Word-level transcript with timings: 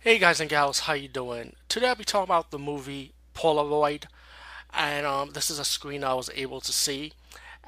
Hey 0.00 0.20
guys 0.20 0.38
and 0.38 0.48
gals, 0.48 0.78
how 0.78 0.92
you 0.92 1.08
doing? 1.08 1.56
Today 1.68 1.88
I'll 1.88 1.96
be 1.96 2.04
talking 2.04 2.22
about 2.22 2.52
the 2.52 2.58
movie 2.58 3.14
Polaroid, 3.34 4.04
and 4.72 5.04
um, 5.04 5.30
this 5.32 5.50
is 5.50 5.58
a 5.58 5.64
screen 5.64 6.04
I 6.04 6.14
was 6.14 6.30
able 6.36 6.60
to 6.60 6.72
see. 6.72 7.14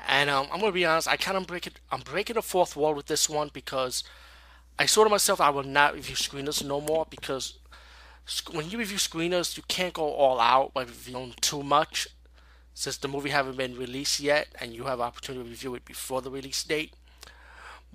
And 0.07 0.31
um, 0.31 0.47
I'm 0.53 0.61
gonna 0.61 0.71
be 0.71 0.87
honest, 0.87 1.09
I 1.09 1.17
kind 1.17 1.37
of 1.37 1.49
break 1.49 1.67
it. 1.67 1.81
I'm 1.91 2.03
breaking 2.03 2.35
the 2.35 2.43
fourth 2.43 2.77
wall 2.77 2.95
with 2.95 3.07
this 3.07 3.29
one 3.29 3.51
because 3.53 4.05
I 4.79 4.87
saw 4.87 5.03
to 5.03 5.11
myself 5.11 5.41
I 5.41 5.51
will 5.51 5.65
not 5.65 5.95
review 5.95 6.15
screeners 6.15 6.65
no 6.65 6.81
more 6.81 7.05
because 7.11 7.59
when 8.53 8.71
you 8.71 8.79
review 8.79 8.99
screeners, 8.99 9.57
you 9.57 9.65
can't 9.67 9.93
go 9.93 10.13
all 10.13 10.39
out 10.39 10.73
by 10.73 10.83
reviewing 10.83 11.35
too 11.41 11.65
much, 11.65 12.07
since 12.75 12.97
the 12.97 13.09
movie 13.09 13.31
haven't 13.31 13.57
been 13.57 13.77
released 13.77 14.21
yet, 14.21 14.47
and 14.61 14.73
you 14.73 14.85
have 14.85 15.01
opportunity 15.01 15.43
to 15.43 15.51
review 15.51 15.75
it 15.75 15.85
before 15.85 16.23
the 16.23 16.31
release 16.31 16.63
date. 16.63 16.95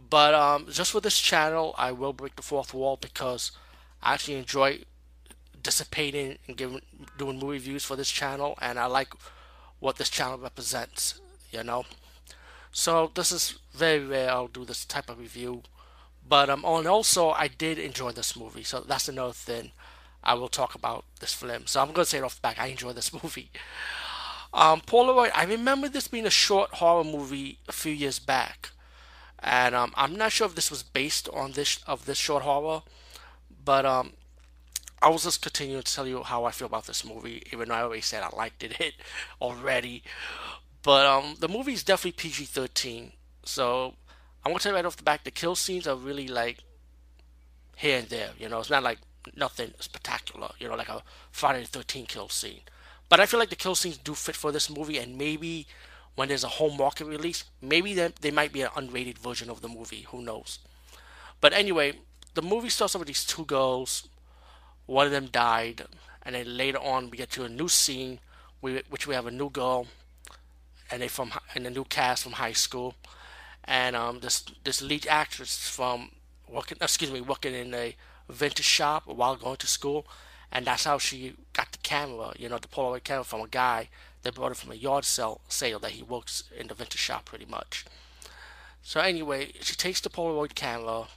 But 0.10 0.34
um, 0.34 0.68
just 0.70 0.92
for 0.92 1.00
this 1.00 1.22
channel, 1.22 1.74
I 1.78 1.94
will 1.94 2.12
break 2.12 2.36
the 2.36 2.42
fourth 2.42 2.74
wall 2.74 2.98
because 3.00 3.54
I 4.06 4.14
actually 4.14 4.36
enjoy 4.36 4.82
dissipating 5.64 6.38
and 6.48 6.56
giving 6.56 6.82
doing 7.18 7.40
movie 7.40 7.54
reviews 7.54 7.84
for 7.84 7.96
this 7.96 8.12
channel, 8.12 8.56
and 8.62 8.78
I 8.78 8.86
like 8.86 9.12
what 9.80 9.98
this 9.98 10.10
channel 10.10 10.38
represents. 10.38 11.20
You 11.52 11.64
know, 11.64 11.86
so 12.72 13.12
this 13.16 13.32
is 13.32 13.58
very 13.74 14.06
rare. 14.06 14.30
I'll 14.30 14.48
do 14.48 14.64
this 14.64 14.86
type 14.86 15.10
of 15.10 15.20
review, 15.20 15.64
but 16.28 16.50
um, 16.52 16.64
and 16.66 16.88
also 16.88 17.32
I 17.32 17.48
did 17.48 17.80
enjoy 17.80 18.12
this 18.12 18.36
movie, 18.38 18.64
so 18.64 18.82
that's 18.82 19.10
another 19.10 19.34
thing 19.34 19.72
I 20.24 20.36
will 20.36 20.50
talk 20.50 20.76
about 20.76 21.06
this 21.20 21.34
film. 21.34 21.64
So 21.66 21.82
I'm 21.82 21.92
gonna 21.92 22.06
say 22.06 22.20
it 22.20 22.24
off 22.24 22.36
the 22.36 22.42
back. 22.42 22.60
I 22.60 22.68
enjoy 22.68 22.94
this 22.94 23.12
movie. 23.24 23.50
Um, 24.54 24.82
Polaroid. 24.82 25.32
I 25.34 25.46
remember 25.46 25.90
this 25.90 26.08
being 26.08 26.28
a 26.28 26.30
short 26.30 26.76
horror 26.76 27.04
movie 27.04 27.58
a 27.68 27.72
few 27.72 27.92
years 27.92 28.20
back, 28.20 28.70
and 29.40 29.74
um, 29.74 29.94
I'm 29.96 30.16
not 30.16 30.32
sure 30.32 30.46
if 30.46 30.54
this 30.54 30.70
was 30.70 30.84
based 30.84 31.28
on 31.34 31.54
this 31.54 31.80
of 31.88 32.06
this 32.06 32.20
short 32.20 32.44
horror 32.44 32.84
but 33.66 33.86
um, 33.86 34.14
I 35.02 35.10
was 35.10 35.24
just 35.24 35.42
continuing 35.42 35.84
to 35.84 35.94
tell 35.94 36.08
you 36.08 36.24
how 36.24 36.46
I 36.46 36.52
feel 36.52 36.68
about 36.68 36.86
this 36.86 37.04
movie, 37.04 37.44
even 37.52 37.70
though 37.70 37.76
I 37.76 37.82
already 37.82 38.02
said 38.02 38.24
I 38.24 38.36
liked 38.36 38.64
it 38.64 38.94
already. 39.42 40.04
But 40.84 41.06
um, 41.06 41.36
the 41.40 41.48
movie 41.48 41.74
is 41.74 41.84
definitely 41.84 42.14
PG-13, 42.14 43.12
so 43.44 43.96
I 44.46 44.50
want 44.50 44.62
to 44.62 44.70
tell 44.70 44.76
right 44.76 44.86
off 44.86 44.98
the 44.98 45.04
back, 45.04 45.24
the 45.24 45.32
kill 45.32 45.56
scenes 45.56 45.88
are 45.88 45.96
really 45.96 46.28
like 46.28 46.60
here 47.76 47.98
and 48.00 48.08
there. 48.10 48.30
You 48.38 48.48
know, 48.48 48.60
it's 48.60 48.70
not 48.70 48.84
like 48.84 49.00
nothing 49.36 49.74
spectacular. 49.80 50.50
You 50.60 50.70
know, 50.70 50.76
like 50.76 50.90
a 50.90 51.02
Friday 51.32 51.66
the 51.66 51.80
13th 51.80 52.08
kill 52.08 52.30
scene. 52.30 52.62
But 53.10 53.20
I 53.20 53.26
feel 53.26 53.40
like 53.40 53.50
the 53.50 53.56
kill 53.56 53.76
scenes 53.76 53.98
do 53.98 54.14
fit 54.14 54.36
for 54.36 54.52
this 54.52 54.70
movie, 54.70 55.00
and 55.00 55.18
maybe 55.18 55.68
when 56.16 56.28
there's 56.30 56.44
a 56.44 56.50
home 56.50 56.78
market 56.78 57.06
release, 57.06 57.44
maybe 57.62 57.94
they, 57.94 58.12
they 58.22 58.32
might 58.32 58.54
be 58.54 58.62
an 58.62 58.70
unrated 58.76 59.18
version 59.18 59.50
of 59.50 59.62
the 59.62 59.68
movie. 59.68 60.06
Who 60.10 60.22
knows? 60.22 60.60
But 61.42 61.54
anyway, 61.54 61.94
the 62.36 62.42
movie 62.42 62.70
starts 62.70 62.94
off 62.96 63.00
with 63.00 63.08
these 63.08 63.26
two 63.26 63.46
girls. 63.46 64.08
One 64.86 65.08
of 65.08 65.12
them 65.12 65.28
died, 65.28 65.84
and 66.24 66.36
then 66.36 66.58
later 66.58 66.78
on 66.78 67.10
we 67.10 67.18
get 67.18 67.32
to 67.32 67.44
a 67.44 67.50
new 67.50 67.68
scene, 67.68 68.20
which 68.62 69.08
we 69.08 69.16
have 69.16 69.26
a 69.26 69.32
new 69.32 69.50
girl, 69.50 69.88
and 70.92 71.02
they 71.02 71.08
from 71.08 71.32
and 71.56 71.66
a 71.66 71.70
new 71.70 71.86
cast 71.86 72.24
from 72.24 72.34
high 72.34 72.54
school, 72.54 72.96
and 73.64 73.96
um, 73.96 74.20
this 74.20 74.44
this 74.64 74.82
lead 74.82 75.08
actress 75.08 75.68
from 75.68 76.12
working 76.48 76.78
excuse 76.82 77.12
me 77.12 77.22
working 77.22 77.56
in 77.56 77.74
a 77.74 77.96
vintage 78.30 78.66
shop 78.66 79.08
while 79.08 79.36
going 79.36 79.58
to 79.58 79.68
school, 79.68 80.06
and 80.52 80.66
that's 80.66 80.84
how 80.84 80.98
she 80.98 81.36
got 81.54 81.72
the 81.72 81.78
camera, 81.80 82.34
you 82.38 82.50
know, 82.50 82.60
the 82.60 82.68
Polaroid 82.68 83.04
camera 83.04 83.24
from 83.24 83.42
a 83.42 83.48
guy 83.48 83.90
that 84.22 84.36
brought 84.36 84.52
it 84.52 84.58
from 84.58 84.72
a 84.72 84.76
yard 84.76 85.06
sale 85.06 85.42
sale 85.48 85.80
that 85.80 85.92
he 85.92 86.04
works 86.04 86.44
in 86.56 86.68
the 86.68 86.76
vintage 86.76 87.00
shop 87.00 87.26
pretty 87.26 87.46
much. 87.46 87.86
So 88.84 89.00
anyway, 89.00 89.54
she 89.62 89.76
takes 89.76 90.02
the 90.02 90.10
Polaroid 90.10 90.54
camera 90.54 91.08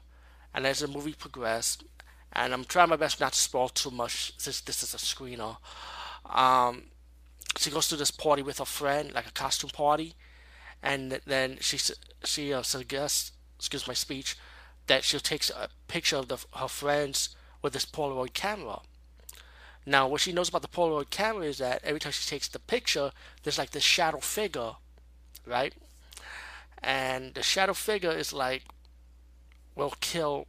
and 0.55 0.67
as 0.67 0.81
the 0.81 0.89
movie 0.89 1.15
progressed, 1.15 1.85
and 2.33 2.53
I'm 2.53 2.65
trying 2.65 2.91
my 2.91 2.97
best 2.97 3.21
not 3.21 3.33
to 3.33 3.39
spoil 3.39 3.69
too 3.69 3.91
much 3.91 4.33
since 4.39 4.61
this 4.61 4.83
is 4.83 4.95
a 4.95 4.99
screener. 4.99 5.57
Um, 6.27 6.85
she 7.57 7.71
goes 7.71 7.89
to 7.89 7.97
this 7.97 8.11
party 8.11 8.43
with 8.43 8.59
her 8.59 8.65
friend, 8.65 9.13
like 9.13 9.27
a 9.27 9.33
costume 9.33 9.71
party, 9.71 10.15
and 10.83 11.21
then 11.27 11.59
she 11.61 11.79
she 12.25 12.53
uh, 12.53 12.63
suggests, 12.63 13.33
excuse 13.57 13.89
my 13.89 13.95
speech, 13.95 14.37
that 14.87 15.05
she 15.05 15.19
takes 15.19 15.51
a 15.51 15.69
picture 15.87 16.17
of 16.17 16.29
the, 16.29 16.39
her 16.57 16.69
friends 16.69 17.31
with 17.63 17.73
this 17.73 17.87
Polaroid 17.87 18.35
camera. 18.35 18.81
Now, 19.87 20.07
what 20.07 20.21
she 20.21 20.33
knows 20.33 20.51
about 20.51 20.63
the 20.63 20.69
Polaroid 20.69 21.11
camera 21.11 21.45
is 21.45 21.59
that 21.59 21.83
every 21.83 22.01
time 22.01 22.13
she 22.13 22.29
takes 22.29 22.49
the 22.49 22.59
picture, 22.59 23.11
there's 23.43 23.59
like 23.59 23.71
this 23.71 23.83
shadow 23.83 24.19
figure, 24.19 24.73
right? 25.47 25.73
And 26.83 27.35
the 27.35 27.43
shadow 27.43 27.73
figure 27.73 28.13
is 28.13 28.33
like 28.33 28.65
will 29.79 29.95
kill 30.01 30.47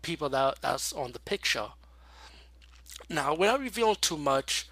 people 0.00 0.28
that 0.30 0.62
that's 0.62 0.92
on 0.92 1.12
the 1.12 1.18
picture. 1.18 1.68
Now, 3.10 3.34
without 3.34 3.60
revealing 3.60 3.96
too 4.00 4.16
much, 4.16 4.68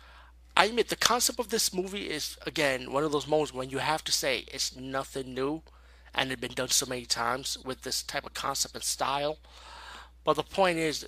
I 0.57 0.67
admit 0.67 0.89
the 0.89 0.97
concept 0.97 1.41
of 1.41 1.51
this 1.51 1.75
movie 1.75 2.09
is 2.09 2.39
again 2.47 2.93
one 2.93 3.05
of 3.05 3.13
those 3.13 3.27
moments 3.27 3.53
when 3.53 3.69
you 3.69 3.79
have 3.79 4.05
to 4.05 4.13
say 4.13 4.45
it's 4.49 4.75
nothing 4.77 5.35
new 5.35 5.63
and 6.15 6.31
it's 6.31 6.41
been 6.41 6.55
done 6.55 6.69
so 6.69 6.87
many 6.87 7.05
times 7.05 7.59
with 7.65 7.83
this 7.83 8.03
type 8.03 8.25
of 8.25 8.33
concept 8.33 8.75
and 8.75 8.85
style. 8.85 9.39
But 10.25 10.35
the 10.35 10.43
point 10.43 10.79
is, 10.79 11.07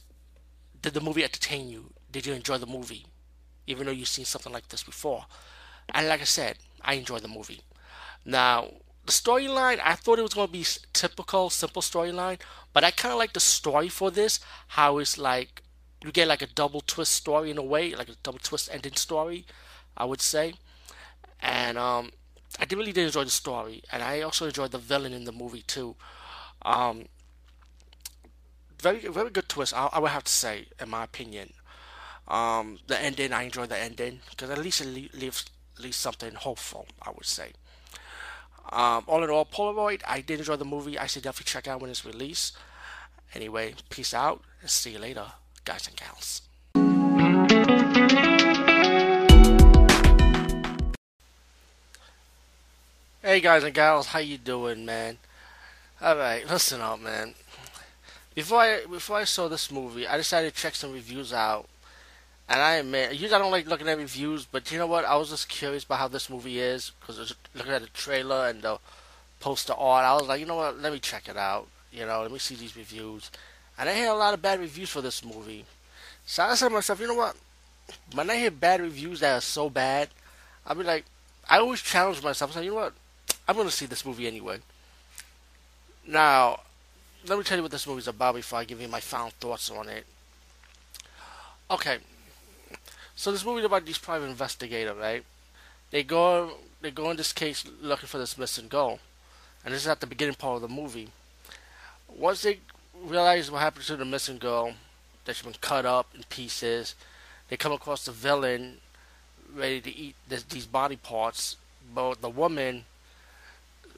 did 0.82 0.92
the 0.94 1.00
movie 1.00 1.24
entertain 1.24 1.70
you? 1.70 1.92
Did 2.10 2.26
you 2.26 2.34
enjoy 2.34 2.58
the 2.58 2.66
movie? 2.66 3.06
Even 3.66 3.86
though 3.86 3.92
you've 3.92 4.08
seen 4.08 4.24
something 4.24 4.52
like 4.52 4.68
this 4.68 4.82
before. 4.82 5.26
And 5.94 6.08
like 6.08 6.20
I 6.20 6.24
said, 6.24 6.58
I 6.82 6.94
enjoyed 6.94 7.22
the 7.22 7.28
movie. 7.28 7.62
Now, 8.24 8.68
the 9.08 9.12
storyline, 9.12 9.80
I 9.82 9.94
thought 9.94 10.18
it 10.18 10.22
was 10.22 10.34
going 10.34 10.48
to 10.48 10.52
be 10.52 10.66
typical, 10.92 11.48
simple 11.48 11.80
storyline, 11.80 12.38
but 12.74 12.84
I 12.84 12.90
kind 12.90 13.12
of 13.12 13.18
like 13.18 13.32
the 13.32 13.40
story 13.40 13.88
for 13.88 14.10
this. 14.10 14.38
How 14.68 14.98
it's 14.98 15.16
like 15.16 15.62
you 16.04 16.12
get 16.12 16.28
like 16.28 16.42
a 16.42 16.46
double 16.46 16.82
twist 16.82 17.12
story 17.14 17.50
in 17.50 17.56
a 17.56 17.62
way, 17.62 17.94
like 17.94 18.10
a 18.10 18.16
double 18.22 18.38
twist 18.38 18.68
ending 18.70 18.96
story, 18.96 19.46
I 19.96 20.04
would 20.04 20.20
say. 20.20 20.52
And 21.40 21.78
um, 21.78 22.10
I 22.60 22.66
did 22.66 22.76
really 22.76 22.92
did 22.92 23.06
enjoy 23.06 23.24
the 23.24 23.30
story, 23.30 23.82
and 23.90 24.02
I 24.02 24.20
also 24.20 24.44
enjoyed 24.44 24.72
the 24.72 24.78
villain 24.78 25.14
in 25.14 25.24
the 25.24 25.32
movie 25.32 25.62
too. 25.62 25.96
Um, 26.60 27.06
very 28.78 29.00
very 29.08 29.30
good 29.30 29.48
twist, 29.48 29.72
I, 29.74 29.88
I, 29.90 30.00
would 30.00 30.10
have 30.10 30.24
to 30.24 30.32
say, 30.32 30.66
in 30.78 30.90
my 30.90 31.04
opinion. 31.04 31.54
Um, 32.28 32.78
the 32.86 33.00
ending, 33.00 33.32
I 33.32 33.44
enjoyed 33.44 33.70
the 33.70 33.78
ending 33.78 34.20
because 34.28 34.50
at 34.50 34.58
least 34.58 34.82
it 34.82 35.14
leaves 35.14 35.46
at 35.78 35.82
least 35.82 36.00
something 36.02 36.34
hopeful. 36.34 36.86
I 37.00 37.10
would 37.10 37.24
say. 37.24 37.52
Um, 38.70 39.04
all 39.06 39.24
in 39.24 39.30
all, 39.30 39.46
Polaroid, 39.46 40.02
I 40.06 40.20
did 40.20 40.40
enjoy 40.40 40.56
the 40.56 40.64
movie. 40.64 40.98
I 40.98 41.06
should 41.06 41.22
definitely 41.22 41.50
check 41.50 41.66
out 41.66 41.80
when 41.80 41.90
it's 41.90 42.04
released. 42.04 42.56
Anyway, 43.34 43.74
peace 43.88 44.12
out 44.12 44.42
and 44.60 44.68
see 44.68 44.92
you 44.92 44.98
later, 44.98 45.26
guys 45.64 45.88
and 45.88 45.96
gals. 45.96 46.42
Hey 53.22 53.40
guys 53.40 53.64
and 53.64 53.74
gals, 53.74 54.08
how 54.08 54.20
you 54.20 54.38
doing, 54.38 54.84
man? 54.84 55.18
All 56.00 56.16
right, 56.16 56.46
listen 56.48 56.80
up, 56.80 57.00
man. 57.00 57.34
Before 58.34 58.60
I 58.60 58.84
before 58.88 59.16
I 59.16 59.24
saw 59.24 59.48
this 59.48 59.70
movie, 59.70 60.06
I 60.06 60.16
decided 60.16 60.54
to 60.54 60.60
check 60.60 60.74
some 60.74 60.92
reviews 60.92 61.32
out 61.32 61.68
and 62.48 62.60
I 62.60 62.76
admit, 62.76 63.12
usually 63.12 63.34
I 63.34 63.38
don't 63.38 63.52
like 63.52 63.66
looking 63.66 63.88
at 63.88 63.98
reviews, 63.98 64.46
but 64.46 64.70
you 64.72 64.78
know 64.78 64.86
what? 64.86 65.04
I 65.04 65.16
was 65.16 65.30
just 65.30 65.48
curious 65.48 65.84
about 65.84 65.98
how 65.98 66.08
this 66.08 66.30
movie 66.30 66.58
is 66.58 66.92
because 66.98 67.34
looking 67.54 67.72
at 67.72 67.82
the 67.82 67.88
trailer 67.88 68.48
and 68.48 68.62
the 68.62 68.78
poster 69.40 69.74
art. 69.74 70.04
I 70.04 70.14
was 70.14 70.26
like, 70.26 70.40
you 70.40 70.46
know 70.46 70.56
what? 70.56 70.78
Let 70.78 70.92
me 70.92 70.98
check 70.98 71.28
it 71.28 71.36
out. 71.36 71.68
You 71.92 72.06
know, 72.06 72.22
let 72.22 72.32
me 72.32 72.38
see 72.38 72.54
these 72.54 72.76
reviews. 72.76 73.30
And 73.78 73.88
I 73.88 73.94
hear 73.94 74.10
a 74.10 74.14
lot 74.14 74.34
of 74.34 74.42
bad 74.42 74.60
reviews 74.60 74.90
for 74.90 75.00
this 75.00 75.24
movie. 75.24 75.64
So 76.26 76.42
I 76.42 76.54
said 76.54 76.68
to 76.68 76.74
myself, 76.74 77.00
you 77.00 77.06
know 77.06 77.14
what? 77.14 77.36
When 78.14 78.28
I 78.28 78.36
hear 78.36 78.50
bad 78.50 78.80
reviews 78.80 79.20
that 79.20 79.38
are 79.38 79.40
so 79.40 79.70
bad, 79.70 80.08
I'll 80.66 80.74
be 80.74 80.84
like, 80.84 81.04
I 81.48 81.58
always 81.58 81.80
challenge 81.80 82.22
myself. 82.22 82.52
I 82.52 82.54
say, 82.54 82.64
you 82.64 82.70
know 82.70 82.76
what? 82.76 82.92
I'm 83.46 83.54
going 83.54 83.68
to 83.68 83.74
see 83.74 83.86
this 83.86 84.04
movie 84.04 84.26
anyway. 84.26 84.58
Now, 86.06 86.60
let 87.26 87.38
me 87.38 87.44
tell 87.44 87.56
you 87.56 87.62
what 87.62 87.72
this 87.72 87.86
movie's 87.86 88.08
about 88.08 88.34
before 88.34 88.58
I 88.58 88.64
give 88.64 88.80
you 88.80 88.88
my 88.88 89.00
final 89.00 89.30
thoughts 89.40 89.70
on 89.70 89.88
it. 89.88 90.04
Okay, 91.70 91.98
so 93.18 93.32
this 93.32 93.44
movie 93.44 93.64
about 93.64 93.84
these 93.84 93.98
private 93.98 94.26
investigator, 94.26 94.94
right? 94.94 95.24
They 95.90 96.04
go 96.04 96.52
they 96.80 96.92
go 96.92 97.10
in 97.10 97.16
this 97.16 97.32
case 97.32 97.64
looking 97.82 98.06
for 98.06 98.16
this 98.16 98.38
missing 98.38 98.68
girl, 98.68 99.00
and 99.64 99.74
this 99.74 99.82
is 99.82 99.88
at 99.88 99.98
the 99.98 100.06
beginning 100.06 100.36
part 100.36 100.54
of 100.54 100.62
the 100.62 100.68
movie. 100.68 101.08
Once 102.06 102.42
they 102.42 102.60
realize 102.94 103.50
what 103.50 103.60
happened 103.60 103.86
to 103.86 103.96
the 103.96 104.04
missing 104.04 104.38
girl, 104.38 104.74
that 105.24 105.34
she's 105.34 105.44
been 105.44 105.54
cut 105.60 105.84
up 105.84 106.06
in 106.14 106.22
pieces, 106.30 106.94
they 107.48 107.56
come 107.56 107.72
across 107.72 108.04
the 108.04 108.12
villain 108.12 108.76
ready 109.52 109.80
to 109.80 109.96
eat 109.96 110.14
this, 110.28 110.44
these 110.44 110.66
body 110.66 110.94
parts, 110.94 111.56
but 111.92 112.22
the 112.22 112.30
woman 112.30 112.84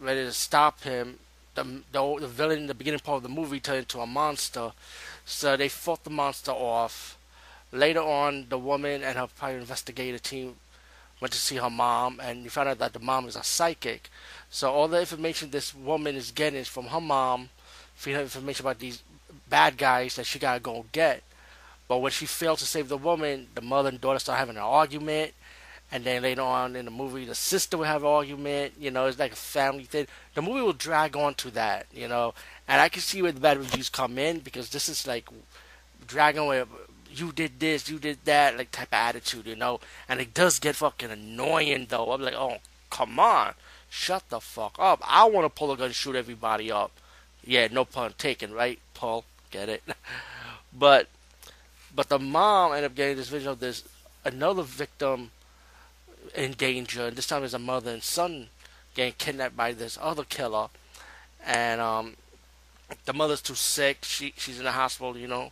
ready 0.00 0.24
to 0.24 0.32
stop 0.32 0.82
him. 0.82 1.18
The, 1.56 1.82
the, 1.92 2.16
the 2.20 2.26
villain 2.26 2.60
in 2.60 2.66
the 2.68 2.74
beginning 2.74 3.00
part 3.00 3.18
of 3.18 3.22
the 3.24 3.28
movie 3.28 3.60
turned 3.60 3.80
into 3.80 4.00
a 4.00 4.06
monster, 4.06 4.72
so 5.26 5.58
they 5.58 5.68
fought 5.68 6.04
the 6.04 6.10
monster 6.10 6.52
off. 6.52 7.18
Later 7.72 8.02
on, 8.02 8.46
the 8.48 8.58
woman 8.58 9.02
and 9.02 9.16
her 9.16 9.28
private 9.28 9.60
investigator 9.60 10.18
team 10.18 10.56
went 11.20 11.32
to 11.32 11.38
see 11.38 11.56
her 11.56 11.70
mom, 11.70 12.20
and 12.20 12.42
you 12.42 12.50
found 12.50 12.68
out 12.68 12.78
that 12.78 12.92
the 12.92 12.98
mom 12.98 13.28
is 13.28 13.36
a 13.36 13.44
psychic. 13.44 14.10
So 14.48 14.70
all 14.72 14.88
the 14.88 15.00
information 15.00 15.50
this 15.50 15.74
woman 15.74 16.16
is 16.16 16.30
getting 16.30 16.58
is 16.58 16.68
from 16.68 16.86
her 16.86 17.00
mom, 17.00 17.50
feeding 17.94 18.16
her 18.16 18.22
information 18.22 18.64
about 18.64 18.78
these 18.78 19.02
bad 19.48 19.76
guys 19.76 20.16
that 20.16 20.26
she 20.26 20.38
gotta 20.38 20.60
go 20.60 20.86
get. 20.92 21.22
But 21.86 21.98
when 21.98 22.12
she 22.12 22.26
fails 22.26 22.60
to 22.60 22.66
save 22.66 22.88
the 22.88 22.96
woman, 22.96 23.48
the 23.54 23.60
mother 23.60 23.88
and 23.88 24.00
daughter 24.00 24.18
start 24.18 24.38
having 24.38 24.56
an 24.56 24.62
argument. 24.62 25.34
And 25.92 26.04
then 26.04 26.22
later 26.22 26.42
on 26.42 26.76
in 26.76 26.84
the 26.84 26.90
movie, 26.92 27.24
the 27.24 27.34
sister 27.34 27.76
will 27.76 27.84
have 27.84 28.02
an 28.02 28.08
argument. 28.08 28.74
You 28.78 28.92
know, 28.92 29.06
it's 29.06 29.18
like 29.18 29.32
a 29.32 29.36
family 29.36 29.84
thing. 29.84 30.06
The 30.34 30.42
movie 30.42 30.60
will 30.60 30.72
drag 30.72 31.16
on 31.16 31.34
to 31.34 31.50
that, 31.50 31.86
you 31.92 32.06
know. 32.06 32.32
And 32.68 32.80
I 32.80 32.88
can 32.88 33.02
see 33.02 33.22
where 33.22 33.32
the 33.32 33.40
bad 33.40 33.58
reviews 33.58 33.88
come 33.88 34.16
in 34.18 34.38
because 34.38 34.70
this 34.70 34.88
is 34.88 35.04
like 35.04 35.28
dragging 36.06 36.42
away 36.42 36.64
you 37.14 37.32
did 37.32 37.58
this, 37.58 37.88
you 37.88 37.98
did 37.98 38.18
that, 38.24 38.56
like 38.56 38.70
type 38.70 38.88
of 38.88 38.94
attitude, 38.94 39.46
you 39.46 39.56
know. 39.56 39.80
And 40.08 40.20
it 40.20 40.34
does 40.34 40.58
get 40.58 40.76
fucking 40.76 41.10
annoying 41.10 41.86
though. 41.88 42.12
I'm 42.12 42.22
like, 42.22 42.34
oh, 42.34 42.58
come 42.90 43.18
on, 43.18 43.54
shut 43.88 44.28
the 44.28 44.40
fuck 44.40 44.76
up. 44.78 45.00
I 45.06 45.24
want 45.24 45.44
to 45.44 45.50
pull 45.50 45.72
a 45.72 45.76
gun, 45.76 45.92
shoot 45.92 46.16
everybody 46.16 46.70
up. 46.70 46.92
Yeah, 47.44 47.68
no 47.70 47.84
pun 47.84 48.14
taken, 48.18 48.52
right, 48.52 48.78
Paul? 48.94 49.24
Get 49.50 49.68
it? 49.68 49.82
but, 50.78 51.08
but 51.94 52.08
the 52.08 52.18
mom 52.18 52.72
ended 52.72 52.90
up 52.90 52.94
getting 52.94 53.16
this 53.16 53.28
vision 53.28 53.50
of 53.50 53.60
this 53.60 53.84
another 54.24 54.62
victim 54.62 55.30
in 56.34 56.52
danger, 56.52 57.06
and 57.06 57.16
this 57.16 57.26
time 57.26 57.42
it's 57.42 57.54
a 57.54 57.58
mother 57.58 57.90
and 57.90 58.02
son 58.02 58.48
getting 58.94 59.14
kidnapped 59.16 59.56
by 59.56 59.72
this 59.72 59.98
other 60.00 60.24
killer, 60.24 60.68
and 61.44 61.80
um, 61.80 62.16
the 63.06 63.14
mother's 63.14 63.40
too 63.40 63.54
sick. 63.54 63.98
She 64.02 64.34
she's 64.36 64.58
in 64.58 64.64
the 64.64 64.72
hospital, 64.72 65.16
you 65.16 65.26
know 65.26 65.50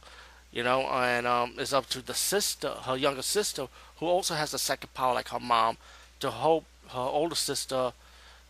you 0.52 0.62
know, 0.62 0.82
and 0.82 1.26
um, 1.26 1.54
it's 1.58 1.72
up 1.72 1.88
to 1.90 2.00
the 2.00 2.14
sister, 2.14 2.70
her 2.70 2.96
younger 2.96 3.22
sister, 3.22 3.68
who 3.98 4.06
also 4.06 4.34
has 4.34 4.50
the 4.50 4.58
second 4.58 4.92
power 4.94 5.14
like 5.14 5.28
her 5.28 5.40
mom, 5.40 5.76
to 6.20 6.30
help 6.30 6.64
her 6.88 6.98
older 6.98 7.34
sister 7.34 7.92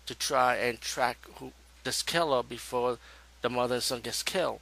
to 0.07 0.15
try 0.15 0.57
and 0.57 0.81
track 0.81 1.19
who, 1.37 1.53
this 1.85 2.03
killer 2.03 2.43
before 2.43 2.99
the 3.43 3.51
mother 3.51 3.75
and 3.75 3.85
son 3.85 4.01
gets 4.01 4.23
killed. 4.23 4.61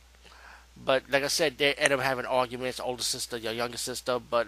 But 0.76 1.04
like 1.10 1.22
I 1.22 1.28
said, 1.28 1.56
they 1.56 1.74
end 1.74 1.92
up 1.92 2.00
having 2.00 2.26
arguments, 2.26 2.80
older 2.80 3.02
sister, 3.02 3.36
your 3.36 3.52
younger 3.52 3.78
sister, 3.78 4.18
but 4.18 4.46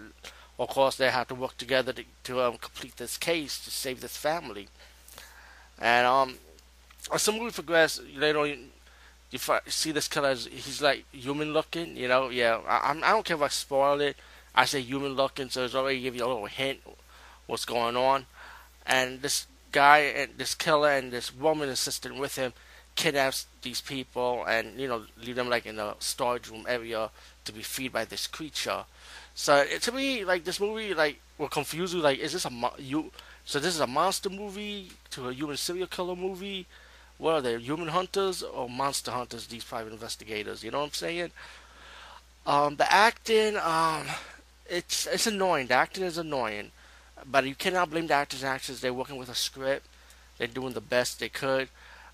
of 0.59 0.67
course 0.67 0.95
they 0.95 1.09
have 1.09 1.27
to 1.29 1.35
work 1.35 1.57
together 1.57 1.93
to, 1.93 2.03
to 2.25 2.41
um, 2.41 2.57
complete 2.57 2.97
this 2.97 3.17
case 3.17 3.63
to 3.63 3.71
save 3.71 4.01
this 4.01 4.17
family. 4.17 4.67
And 5.79 6.05
um, 6.05 6.35
as 7.13 7.25
the 7.25 7.31
movie 7.31 7.51
progresses, 7.51 8.05
later 8.15 8.39
on, 8.39 8.57
you 9.31 9.39
see 9.67 9.91
this 9.91 10.07
killer, 10.07 10.33
he's 10.33 10.81
like 10.81 11.05
human 11.11 11.53
looking, 11.53 11.95
you 11.95 12.07
know. 12.07 12.29
Yeah, 12.29 12.59
I, 12.67 12.91
I 12.91 13.11
don't 13.11 13.25
care 13.25 13.37
if 13.37 13.43
I 13.43 13.47
spoil 13.47 14.01
it. 14.01 14.17
I 14.55 14.65
say 14.65 14.81
human 14.81 15.13
looking, 15.13 15.49
so 15.49 15.65
it's 15.65 15.75
already 15.75 16.01
give 16.01 16.15
you 16.15 16.25
a 16.25 16.27
little 16.27 16.45
hint 16.47 16.79
what's 17.45 17.65
going 17.65 17.95
on. 17.95 18.25
And 18.85 19.21
this 19.21 19.45
guy 19.71 19.99
and 19.99 20.31
this 20.37 20.55
killer 20.55 20.89
and 20.89 21.11
this 21.11 21.33
woman 21.33 21.69
assistant 21.69 22.17
with 22.17 22.35
him 22.35 22.53
kidnaps 22.95 23.45
these 23.61 23.79
people 23.79 24.43
and 24.45 24.77
you 24.77 24.87
know 24.87 25.03
leave 25.23 25.35
them 25.35 25.47
like 25.47 25.65
in 25.65 25.79
a 25.79 25.95
storage 25.99 26.49
room 26.49 26.65
area 26.67 27.09
to 27.45 27.51
be 27.53 27.61
freed 27.61 27.93
by 27.93 28.03
this 28.05 28.27
creature. 28.27 28.83
So 29.35 29.57
it, 29.57 29.81
to 29.83 29.91
me, 29.91 30.25
like 30.25 30.43
this 30.43 30.59
movie, 30.59 30.93
like 30.93 31.19
will 31.37 31.47
confuse 31.49 31.93
you. 31.93 32.01
Like, 32.01 32.19
is 32.19 32.33
this 32.33 32.45
a 32.45 32.49
mo- 32.49 32.73
you? 32.77 33.11
So 33.45 33.59
this 33.59 33.73
is 33.73 33.79
a 33.79 33.87
monster 33.87 34.29
movie 34.29 34.91
to 35.11 35.29
a 35.29 35.33
human 35.33 35.57
serial 35.57 35.87
killer 35.87 36.15
movie 36.15 36.67
what 37.19 37.33
are 37.33 37.41
they, 37.41 37.59
human 37.59 37.89
hunters 37.89 38.41
or 38.41 38.69
monster 38.69 39.11
hunters? 39.11 39.45
These 39.47 39.65
private 39.65 39.93
investigators. 39.93 40.63
You 40.63 40.71
know 40.71 40.79
what 40.79 40.85
I'm 40.85 40.93
saying? 40.93 41.31
Um, 42.47 42.77
the 42.77 42.91
acting, 42.91 43.57
um, 43.57 44.07
it's 44.65 45.05
it's 45.05 45.27
annoying. 45.27 45.67
The 45.67 45.75
acting 45.75 46.05
is 46.05 46.17
annoying, 46.17 46.71
but 47.29 47.45
you 47.45 47.55
cannot 47.55 47.91
blame 47.91 48.07
the 48.07 48.13
actors 48.13 48.41
and 48.41 48.49
actresses. 48.49 48.81
They're 48.81 48.93
working 48.93 49.17
with 49.17 49.29
a 49.29 49.35
script. 49.35 49.85
They're 50.37 50.47
doing 50.47 50.73
the 50.73 50.81
best 50.81 51.19
they 51.19 51.29
could. 51.29 51.67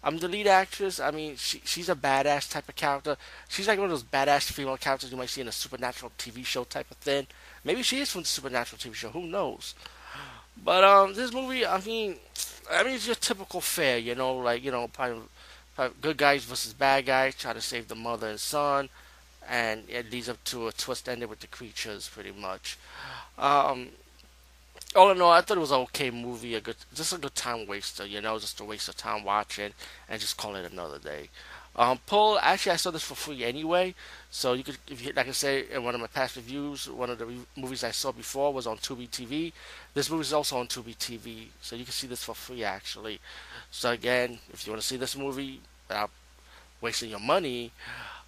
I'm 0.03 0.17
the 0.17 0.27
lead 0.27 0.47
actress. 0.47 0.99
I 0.99 1.11
mean, 1.11 1.35
she 1.35 1.61
she's 1.63 1.89
a 1.89 1.95
badass 1.95 2.51
type 2.51 2.67
of 2.67 2.75
character. 2.75 3.15
She's 3.47 3.67
like 3.67 3.77
one 3.77 3.85
of 3.85 3.91
those 3.91 4.03
badass 4.03 4.51
female 4.51 4.77
characters 4.77 5.11
you 5.11 5.17
might 5.17 5.29
see 5.29 5.41
in 5.41 5.47
a 5.47 5.51
supernatural 5.51 6.11
TV 6.17 6.43
show 6.43 6.63
type 6.63 6.89
of 6.89 6.97
thing. 6.97 7.27
Maybe 7.63 7.83
she 7.83 7.99
is 7.99 8.11
from 8.11 8.21
the 8.21 8.27
supernatural 8.27 8.79
TV 8.79 8.95
show. 8.95 9.09
Who 9.09 9.27
knows? 9.27 9.75
But 10.63 10.83
um, 10.83 11.13
this 11.13 11.33
movie, 11.33 11.65
I 11.65 11.79
mean, 11.81 12.15
I 12.71 12.83
mean, 12.83 12.95
it's 12.95 13.05
your 13.05 13.15
typical 13.15 13.61
fare, 13.61 13.97
you 13.97 14.15
know, 14.15 14.35
like 14.37 14.63
you 14.63 14.71
know, 14.71 14.87
probably, 14.87 15.23
probably 15.75 15.95
good 16.01 16.17
guys 16.17 16.43
versus 16.45 16.73
bad 16.73 17.05
guys, 17.05 17.35
try 17.35 17.53
to 17.53 17.61
save 17.61 17.87
the 17.87 17.95
mother 17.95 18.29
and 18.29 18.39
son, 18.39 18.89
and 19.47 19.83
it 19.87 20.11
leads 20.11 20.29
up 20.29 20.43
to 20.45 20.67
a 20.67 20.71
twist 20.71 21.07
ending 21.07 21.29
with 21.29 21.39
the 21.39 21.47
creatures, 21.47 22.09
pretty 22.09 22.31
much. 22.31 22.77
Um, 23.37 23.89
all 24.95 25.11
in 25.11 25.21
all, 25.21 25.31
I 25.31 25.41
thought 25.41 25.57
it 25.57 25.61
was 25.61 25.71
an 25.71 25.81
okay 25.81 26.09
movie, 26.09 26.55
a 26.55 26.61
good, 26.61 26.77
just 26.93 27.13
a 27.13 27.17
good 27.17 27.35
time 27.35 27.67
waster, 27.67 28.05
you 28.05 28.21
know, 28.21 28.39
just 28.39 28.59
a 28.59 28.63
waste 28.63 28.87
of 28.87 28.95
time 28.95 29.23
watching, 29.23 29.71
and 30.09 30.21
just 30.21 30.37
call 30.37 30.55
it 30.55 30.71
another 30.71 30.99
day. 30.99 31.29
Um, 31.77 31.99
Paul, 32.05 32.39
actually, 32.41 32.71
I 32.71 32.75
saw 32.77 32.91
this 32.91 33.03
for 33.03 33.15
free 33.15 33.43
anyway, 33.43 33.95
so 34.31 34.53
you 34.53 34.63
could, 34.63 34.77
if 34.87 35.05
you, 35.05 35.11
like 35.13 35.27
I 35.27 35.31
say 35.31 35.65
in 35.69 35.83
one 35.83 35.93
of 35.93 35.99
my 35.99 36.07
past 36.07 36.37
reviews, 36.37 36.89
one 36.89 37.09
of 37.09 37.17
the 37.17 37.25
re- 37.25 37.45
movies 37.57 37.83
I 37.83 37.91
saw 37.91 38.13
before 38.13 38.53
was 38.53 38.65
on 38.65 38.77
Tubi 38.77 39.09
TV. 39.09 39.51
This 39.93 40.09
movie 40.09 40.21
is 40.21 40.31
also 40.31 40.57
on 40.57 40.67
Tubi 40.67 40.95
TV, 40.95 41.47
so 41.61 41.75
you 41.75 41.83
can 41.83 41.91
see 41.91 42.07
this 42.07 42.23
for 42.23 42.33
free 42.33 42.63
actually. 42.63 43.19
So 43.71 43.91
again, 43.91 44.39
if 44.53 44.65
you 44.65 44.71
want 44.71 44.81
to 44.81 44.87
see 44.87 44.95
this 44.95 45.17
movie 45.17 45.59
without 45.89 46.11
wasting 46.79 47.09
your 47.09 47.19
money, 47.19 47.71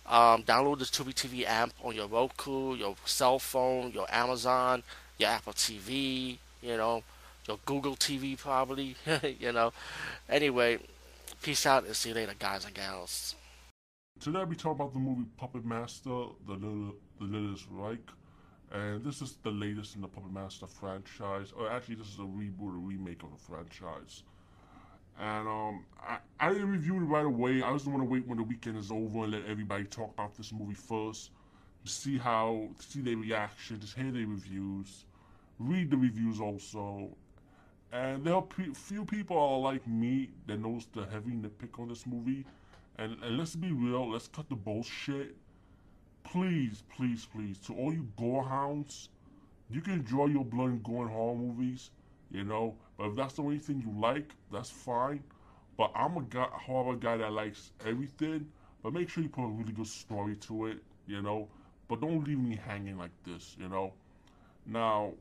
um, 0.06 0.44
download 0.44 0.80
the 0.80 0.86
Tubi 0.86 1.14
TV 1.14 1.46
app 1.46 1.72
on 1.84 1.96
your 1.96 2.08
Roku, 2.08 2.76
your 2.76 2.96
cell 3.06 3.40
phone, 3.40 3.92
your 3.92 4.08
Amazon, 4.10 4.84
your 5.18 5.30
Apple 5.30 5.54
TV, 5.54 6.38
you 6.62 6.76
know, 6.76 7.02
your 7.48 7.60
Google 7.66 7.96
TV 7.96 8.38
probably, 8.38 8.98
you 9.40 9.54
know. 9.54 9.72
Anyway, 10.30 10.80
peace 11.42 11.66
out 11.66 11.86
and 11.86 11.96
see 11.96 12.10
you 12.10 12.16
later, 12.16 12.34
guys 12.38 12.66
and 12.66 12.74
gals. 12.74 13.36
Today 14.20 14.44
we 14.44 14.56
talk 14.56 14.76
about 14.76 14.94
the 14.94 15.00
movie 15.00 15.26
Puppet 15.38 15.66
Master, 15.66 16.10
The 16.48 16.54
Little, 16.54 16.96
the 17.20 17.26
Littlest 17.26 17.66
Reich, 17.70 18.00
and 18.72 19.04
this 19.04 19.22
is 19.22 19.38
the 19.44 19.52
latest 19.52 19.96
in 19.96 20.02
the 20.02 20.08
Puppet 20.08 20.32
Master 20.32 20.68
franchise. 20.68 21.54
Or 21.58 21.72
actually, 21.72 21.96
this 21.96 22.08
is 22.08 22.20
a 22.20 22.24
reboot, 22.24 22.76
a 22.76 22.80
remake 22.80 23.24
of 23.24 23.30
the 23.32 23.38
franchise. 23.38 24.24
And 25.20 25.48
um, 25.48 25.86
I, 26.02 26.18
I 26.40 26.50
didn't 26.50 26.72
review 26.72 26.98
it 26.98 27.06
right 27.06 27.26
away. 27.26 27.62
I 27.62 27.72
just 27.74 27.88
want 27.88 28.00
to 28.00 28.06
wait 28.06 28.28
when 28.28 28.38
the 28.38 28.44
weekend 28.44 28.78
is 28.78 28.92
over 28.92 29.24
and 29.24 29.32
let 29.34 29.46
everybody 29.46 29.86
talk 29.86 30.12
about 30.14 30.36
this 30.36 30.52
movie 30.52 30.76
first, 30.76 31.32
see 31.86 32.18
how, 32.18 32.68
see 32.80 33.02
their 33.02 33.18
reactions, 33.18 33.94
hear 33.94 34.12
their 34.12 34.28
reviews, 34.28 35.06
read 35.60 35.90
the 35.90 35.98
reviews 35.98 36.40
also. 36.40 37.16
And 37.92 38.24
there 38.24 38.36
are 38.36 38.44
few 38.74 39.06
people 39.06 39.38
are 39.38 39.60
like 39.60 39.88
me 39.88 40.30
that 40.48 40.60
knows 40.60 40.88
the 40.94 41.06
heavy 41.06 41.32
nitpick 41.32 41.80
on 41.80 41.88
this 41.88 42.06
movie 42.06 42.46
and, 42.98 43.16
and 43.24 43.38
let's 43.38 43.56
be 43.56 43.72
real, 43.72 44.12
let's 44.12 44.28
cut 44.28 44.50
the 44.50 44.56
bullshit. 44.56 45.36
Please, 46.24 46.84
please, 46.96 47.26
please, 47.26 47.60
to 47.60 47.74
all 47.74 47.94
you 47.94 48.08
gore 48.18 48.44
hounds, 48.44 49.10
you 49.70 49.82
can 49.82 49.94
enjoy 49.94 50.26
your 50.26 50.44
blood 50.44 50.70
and 50.70 50.84
gore 50.84 51.06
in 51.06 51.12
horror 51.12 51.36
movies, 51.36 51.92
you 52.32 52.44
know, 52.44 52.76
but 52.98 53.10
if 53.10 53.16
that's 53.16 53.36
the 53.36 53.44
only 53.44 53.60
thing 53.60 53.82
you 53.86 54.00
like, 54.00 54.34
that's 54.52 54.70
fine. 54.70 55.24
But 55.78 55.92
I'm 55.96 56.18
a 56.18 56.22
guy, 56.22 56.48
horror 56.52 56.96
guy 56.96 57.18
that 57.18 57.32
likes 57.32 57.72
everything, 57.86 58.48
but 58.84 58.94
make 58.94 59.10
sure 59.10 59.24
you 59.24 59.30
put 59.30 59.46
a 59.46 59.48
really 59.48 59.72
good 59.72 59.88
story 59.88 60.36
to 60.36 60.66
it, 60.68 60.80
you 61.06 61.22
know. 61.22 61.48
But 61.88 62.02
don't 62.02 62.24
leave 62.26 62.40
me 62.40 62.60
hanging 62.68 62.98
like 62.98 63.12
this, 63.24 63.56
you 63.60 63.70
know. 63.70 63.94
Now, 64.66 65.14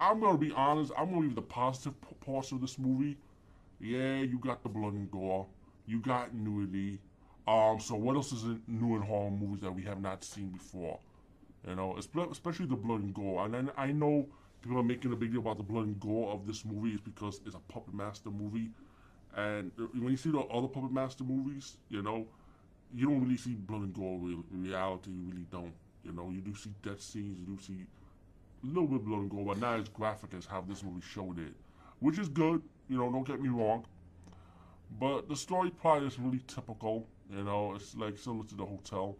I'm 0.00 0.20
gonna 0.20 0.38
be 0.38 0.52
honest. 0.52 0.92
I'm 0.96 1.10
gonna 1.10 1.20
leave 1.20 1.34
the 1.34 1.42
positive 1.42 1.94
parts 2.20 2.52
of 2.52 2.60
this 2.60 2.78
movie. 2.78 3.16
Yeah, 3.80 4.18
you 4.18 4.38
got 4.38 4.62
the 4.62 4.68
blood 4.68 4.94
and 4.94 5.10
gore 5.10 5.46
you 5.86 6.00
got 6.00 6.34
nudity. 6.34 6.98
Um, 7.46 7.78
so 7.78 7.94
what 7.94 8.16
else 8.16 8.32
is 8.32 8.44
new 8.66 8.96
in 8.96 9.02
horror 9.02 9.30
movies 9.30 9.60
that 9.60 9.72
we 9.72 9.82
have 9.82 10.00
not 10.00 10.24
seen 10.24 10.48
before? 10.48 10.98
You 11.68 11.74
know, 11.74 11.96
especially 11.96 12.66
the 12.66 12.76
blood 12.76 13.02
and 13.02 13.14
gore. 13.14 13.44
And 13.44 13.70
I 13.76 13.92
know 13.92 14.26
people 14.62 14.78
are 14.78 14.84
making 14.84 15.12
a 15.12 15.16
big 15.16 15.32
deal 15.32 15.40
about 15.40 15.58
the 15.58 15.62
blood 15.62 15.86
and 15.86 16.00
gore 16.00 16.32
of 16.32 16.46
this 16.46 16.64
movie 16.64 16.94
is 16.94 17.00
because 17.00 17.40
it's 17.44 17.54
a 17.54 17.72
Puppet 17.72 17.94
Master 17.94 18.30
movie. 18.30 18.70
And 19.36 19.72
when 19.76 20.10
you 20.10 20.16
see 20.16 20.30
the 20.30 20.40
other 20.40 20.68
Puppet 20.68 20.92
Master 20.92 21.24
movies, 21.24 21.76
you 21.88 22.02
know, 22.02 22.26
you 22.94 23.06
don't 23.06 23.22
really 23.22 23.36
see 23.36 23.54
blood 23.54 23.82
and 23.82 23.94
gore 23.94 24.18
reality. 24.50 25.10
You 25.10 25.24
really 25.28 25.46
don't. 25.50 25.72
You 26.02 26.12
know, 26.12 26.30
you 26.30 26.40
do 26.40 26.54
see 26.54 26.70
death 26.82 27.00
scenes, 27.00 27.40
you 27.40 27.46
do 27.46 27.62
see 27.62 27.86
little 28.64 28.86
bit 28.86 29.04
blood 29.04 29.20
and 29.20 29.30
gore, 29.30 29.44
but 29.44 29.58
not 29.58 29.80
as 29.80 29.88
graphic 29.88 30.34
as 30.34 30.46
how 30.46 30.60
this 30.62 30.82
movie 30.82 31.02
showed 31.02 31.38
it, 31.38 31.52
which 32.00 32.18
is 32.18 32.28
good. 32.28 32.62
You 32.88 32.98
know, 32.98 33.10
don't 33.10 33.26
get 33.26 33.40
me 33.40 33.48
wrong. 33.48 33.84
But 35.00 35.28
the 35.28 35.36
story 35.36 35.70
plot 35.70 36.02
is 36.02 36.18
really 36.18 36.40
typical. 36.46 37.06
You 37.30 37.42
know, 37.44 37.74
it's 37.74 37.96
like 37.96 38.18
similar 38.18 38.44
to 38.44 38.54
the 38.54 38.64
hotel. 38.64 39.16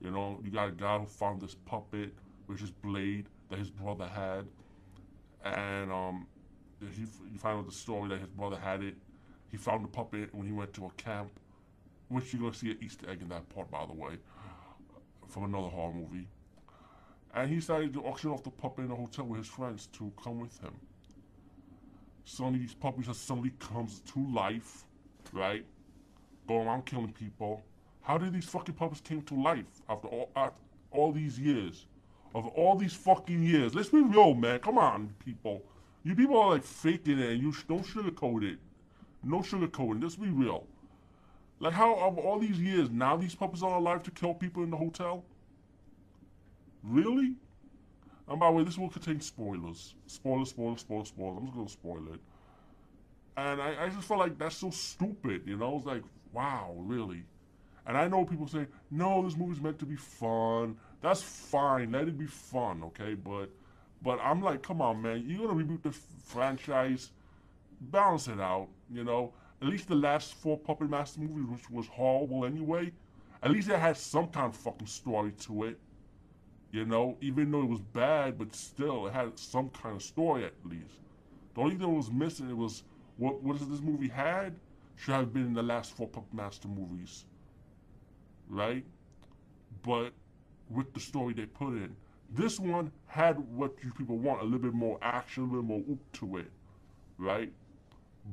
You 0.00 0.10
know, 0.10 0.38
you 0.44 0.50
got 0.50 0.68
a 0.68 0.72
guy 0.72 0.98
who 0.98 1.06
found 1.06 1.40
this 1.40 1.54
puppet, 1.54 2.12
which 2.46 2.62
is 2.62 2.70
Blade, 2.70 3.28
that 3.48 3.58
his 3.58 3.70
brother 3.70 4.06
had, 4.06 4.46
and 5.44 5.90
um, 5.90 6.26
he 6.80 7.02
you 7.02 7.38
find 7.38 7.58
out 7.58 7.66
the 7.66 7.72
story 7.72 8.08
that 8.10 8.18
his 8.20 8.28
brother 8.28 8.58
had 8.58 8.82
it. 8.82 8.94
He 9.50 9.56
found 9.56 9.84
the 9.84 9.88
puppet 9.88 10.34
when 10.34 10.46
he 10.46 10.52
went 10.52 10.72
to 10.74 10.86
a 10.86 10.90
camp, 10.90 11.30
which 12.08 12.32
you're 12.32 12.42
gonna 12.42 12.54
see 12.54 12.72
an 12.72 12.78
Easter 12.82 13.08
egg 13.08 13.22
in 13.22 13.28
that 13.28 13.48
part, 13.48 13.70
by 13.70 13.86
the 13.86 13.92
way, 13.94 14.18
from 15.28 15.44
another 15.44 15.68
horror 15.68 15.94
movie. 15.94 16.28
And 17.36 17.48
he 17.48 17.56
decided 17.56 17.92
to 17.94 18.02
auction 18.02 18.30
off 18.30 18.42
the 18.42 18.50
puppet 18.50 18.86
in 18.86 18.90
a 18.90 18.96
hotel 18.96 19.26
with 19.26 19.38
his 19.38 19.46
friends 19.46 19.86
to 19.92 20.12
come 20.22 20.40
with 20.40 20.58
him. 20.58 20.74
Suddenly, 22.24 22.58
these 22.58 22.74
puppies 22.74 23.06
suddenly 23.16 23.52
comes 23.60 24.00
to 24.12 24.26
life, 24.34 24.84
right? 25.32 25.64
Go 26.48 26.62
around 26.62 26.86
killing 26.86 27.12
people 27.12 27.62
how 28.06 28.18
did 28.18 28.32
these 28.32 28.44
fucking 28.44 28.76
puppets 28.76 29.00
came 29.00 29.20
to 29.22 29.34
life 29.34 29.82
after 29.88 30.06
all, 30.06 30.30
after 30.36 30.60
all 30.92 31.10
these 31.10 31.40
years? 31.40 31.86
Of 32.36 32.46
all 32.48 32.76
these 32.76 32.92
fucking 32.92 33.42
years. 33.42 33.74
Let's 33.74 33.88
be 33.88 34.00
real, 34.00 34.32
man. 34.32 34.60
Come 34.60 34.78
on, 34.78 35.12
people. 35.24 35.64
You 36.04 36.14
people 36.14 36.38
are 36.38 36.50
like 36.50 36.62
faking 36.62 37.18
it 37.18 37.32
and 37.32 37.42
you 37.42 37.52
don't 37.68 37.84
sugarcoat 37.84 38.44
it. 38.44 38.58
No 39.24 39.38
sugarcoating. 39.38 40.00
Let's 40.00 40.14
be 40.14 40.28
real. 40.28 40.68
Like 41.58 41.72
how 41.72 41.96
of 41.96 42.16
all 42.16 42.38
these 42.38 42.60
years, 42.60 42.90
now 42.90 43.16
these 43.16 43.34
puppets 43.34 43.64
are 43.64 43.74
alive 43.74 44.04
to 44.04 44.12
kill 44.12 44.34
people 44.34 44.62
in 44.62 44.70
the 44.70 44.76
hotel? 44.76 45.24
Really? 46.86 47.34
And 48.28 48.40
by 48.40 48.46
the 48.48 48.52
way, 48.52 48.64
this 48.64 48.78
will 48.78 48.88
contain 48.88 49.20
spoilers. 49.20 49.94
Spoilers, 50.06 50.50
spoilers, 50.50 50.80
spoilers, 50.80 51.08
spoilers. 51.08 51.38
I'm 51.38 51.46
just 51.46 51.56
gonna 51.56 51.68
spoil 51.68 52.14
it. 52.14 52.20
And 53.36 53.60
I, 53.60 53.84
I 53.84 53.88
just 53.88 54.06
felt 54.06 54.20
like 54.20 54.38
that's 54.38 54.56
so 54.56 54.70
stupid, 54.70 55.42
you 55.46 55.56
know? 55.56 55.72
I 55.72 55.74
was 55.74 55.84
like, 55.84 56.02
wow, 56.32 56.74
really? 56.78 57.24
And 57.86 57.96
I 57.96 58.08
know 58.08 58.24
people 58.24 58.48
say, 58.48 58.66
no, 58.90 59.22
this 59.22 59.36
movie's 59.36 59.60
meant 59.60 59.78
to 59.78 59.86
be 59.86 59.96
fun. 59.96 60.76
That's 61.02 61.22
fine. 61.22 61.92
Let 61.92 62.08
it 62.08 62.18
be 62.18 62.26
fun, 62.26 62.82
okay? 62.84 63.14
But 63.14 63.50
but 64.02 64.18
I'm 64.22 64.42
like, 64.42 64.62
come 64.62 64.82
on, 64.82 65.02
man. 65.02 65.24
You're 65.26 65.46
gonna 65.46 65.62
reboot 65.62 65.82
the 65.82 65.90
f- 65.90 66.00
franchise. 66.24 67.10
Balance 67.80 68.28
it 68.28 68.40
out, 68.40 68.68
you 68.90 69.04
know. 69.04 69.32
At 69.62 69.68
least 69.68 69.88
the 69.88 69.94
last 69.94 70.34
four 70.34 70.58
Puppet 70.58 70.90
Master 70.90 71.20
movies, 71.20 71.48
which 71.48 71.70
was 71.70 71.86
horrible 71.86 72.44
anyway, 72.44 72.92
at 73.42 73.50
least 73.50 73.68
it 73.68 73.78
had 73.78 73.96
some 73.96 74.28
kind 74.28 74.46
of 74.46 74.56
fucking 74.56 74.86
story 74.86 75.32
to 75.32 75.64
it. 75.64 75.78
You 76.76 76.84
know, 76.84 77.16
even 77.20 77.50
though 77.50 77.62
it 77.62 77.70
was 77.70 77.80
bad, 77.80 78.38
but 78.38 78.54
still, 78.54 79.06
it 79.06 79.14
had 79.14 79.38
some 79.38 79.70
kind 79.70 79.96
of 79.96 80.02
story 80.02 80.44
at 80.44 80.54
least. 80.64 81.00
The 81.54 81.60
only 81.62 81.76
thing 81.76 81.80
that 81.80 81.88
was 81.88 82.10
missing 82.10 82.50
it 82.50 82.56
was 82.56 82.82
what 83.16 83.42
what 83.42 83.56
is 83.56 83.66
this 83.68 83.80
movie 83.80 84.08
had 84.08 84.54
should 84.96 85.14
have 85.14 85.32
been 85.32 85.46
in 85.46 85.54
the 85.54 85.62
last 85.62 85.96
four 85.96 86.08
Puppet 86.08 86.34
Master 86.34 86.68
movies 86.68 87.24
right? 88.48 88.84
But 89.82 90.12
with 90.70 90.92
the 90.92 91.00
story 91.00 91.34
they 91.34 91.46
put 91.46 91.74
in. 91.74 91.96
This 92.30 92.58
one 92.58 92.90
had 93.06 93.38
what 93.56 93.72
you 93.84 93.92
people 93.92 94.18
want, 94.18 94.40
a 94.42 94.44
little 94.44 94.58
bit 94.58 94.74
more 94.74 94.98
action, 95.00 95.44
a 95.44 95.46
little 95.46 95.62
more 95.62 95.82
oop 95.90 96.00
to 96.14 96.38
it, 96.38 96.50
right? 97.18 97.52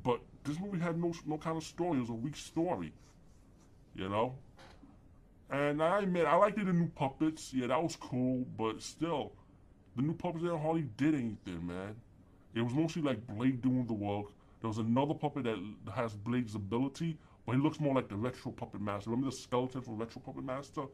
But 0.04 0.20
this 0.44 0.60
movie 0.60 0.80
had 0.80 0.98
no 1.00 1.14
no 1.26 1.38
kind 1.38 1.58
of 1.58 1.64
story. 1.64 1.98
It 1.98 2.02
was 2.02 2.10
a 2.10 2.14
weak 2.14 2.36
story, 2.36 2.92
you 3.96 4.10
know. 4.10 4.36
And 5.54 5.84
I 5.84 6.00
admit, 6.00 6.26
I 6.26 6.36
liked 6.36 6.58
the 6.58 6.74
new 6.74 6.88
puppets. 6.88 7.54
Yeah, 7.54 7.68
that 7.68 7.82
was 7.82 7.96
cool, 7.96 8.44
but 8.58 8.82
still, 8.82 9.34
the 9.96 10.02
new 10.02 10.14
puppets 10.14 10.44
there 10.44 10.58
hardly 10.58 10.88
did 10.98 11.14
anything, 11.14 11.68
man. 11.68 11.96
It 12.56 12.62
was 12.62 12.74
mostly 12.74 13.04
like 13.04 13.26
Blade 13.28 13.62
doing 13.62 13.86
the 13.86 13.94
work. 13.94 14.26
There 14.62 14.68
was 14.68 14.80
another 14.80 15.14
puppet 15.14 15.44
that 15.44 15.60
has 15.94 16.16
Blade's 16.16 16.56
ability, 16.56 17.20
but 17.46 17.56
he 17.56 17.62
looks 17.62 17.80
more 17.80 17.94
like 17.94 18.10
the 18.10 18.16
retro 18.16 18.52
puppet 18.52 18.82
master. 18.82 19.12
Remember 19.12 19.30
the 19.30 19.36
skeleton 19.36 19.82
from 19.82 19.98
retro 19.98 20.22
puppet 20.22 20.44
master? 20.44 20.86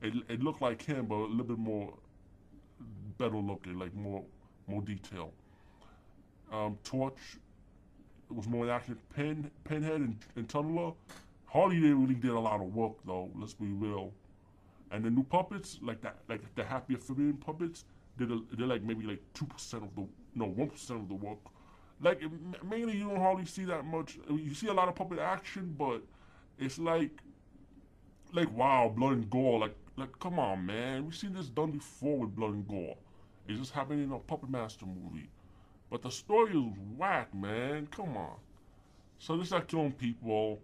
It, 0.00 0.14
it 0.28 0.42
looked 0.44 0.62
like 0.62 0.80
him, 0.80 1.06
but 1.06 1.16
a 1.16 1.26
little 1.26 1.44
bit 1.44 1.58
more 1.58 1.92
better 3.18 3.36
looking, 3.36 3.80
like 3.80 3.94
more 3.94 4.22
more 4.68 4.82
detail. 4.82 5.32
Um, 6.52 6.78
Torch 6.84 7.18
was 8.30 8.46
more 8.46 8.70
action. 8.70 8.96
Pin, 9.14 9.50
Pinhead, 9.64 10.00
and, 10.00 10.16
and 10.36 10.48
Tunneler. 10.48 10.94
Harley 11.54 11.80
they 11.80 11.94
really 11.94 12.14
did 12.14 12.32
a 12.32 12.40
lot 12.40 12.60
of 12.60 12.74
work 12.74 12.94
though. 13.06 13.30
Let's 13.34 13.54
be 13.54 13.68
real. 13.68 14.12
And 14.90 15.04
the 15.04 15.10
new 15.10 15.24
puppets, 15.24 15.78
like 15.82 16.02
that, 16.02 16.18
like 16.28 16.42
the 16.54 16.64
Happy 16.64 16.94
Amphibian 16.94 17.38
puppets, 17.38 17.86
did 18.18 18.30
a, 18.30 18.40
they're 18.52 18.66
like 18.66 18.82
maybe 18.82 19.06
like 19.06 19.22
two 19.32 19.46
percent 19.46 19.84
of 19.84 19.94
the 19.94 20.06
no 20.34 20.44
one 20.44 20.68
percent 20.68 21.00
of 21.00 21.08
the 21.08 21.14
work 21.14 21.38
like 22.00 22.22
mainly 22.68 22.96
you 22.96 23.08
don't 23.08 23.20
hardly 23.20 23.46
see 23.46 23.64
that 23.64 23.84
much. 23.84 24.18
You 24.28 24.54
see 24.54 24.68
a 24.68 24.72
lot 24.72 24.88
of 24.88 24.94
puppet 24.94 25.18
action, 25.18 25.74
but 25.78 26.02
it's 26.58 26.78
like 26.78 27.10
like 28.32 28.54
wow, 28.56 28.92
blood 28.94 29.12
and 29.12 29.30
gore. 29.30 29.58
Like 29.58 29.74
like 29.96 30.18
come 30.18 30.38
on, 30.38 30.66
man. 30.66 31.04
We've 31.04 31.16
seen 31.16 31.32
this 31.32 31.46
done 31.46 31.72
before 31.72 32.20
with 32.20 32.34
blood 32.34 32.54
and 32.54 32.68
gore. 32.68 32.96
It's 33.48 33.58
just 33.58 33.72
happening 33.72 34.04
in 34.04 34.12
a 34.12 34.18
Puppet 34.18 34.50
Master 34.50 34.86
movie. 34.86 35.28
But 35.90 36.02
the 36.02 36.10
story 36.10 36.52
is 36.52 36.64
whack, 36.96 37.34
man. 37.34 37.88
Come 37.90 38.16
on. 38.16 38.36
So 39.18 39.36
they 39.36 39.44
start 39.44 39.68
killing 39.68 39.92
people. 39.92 40.60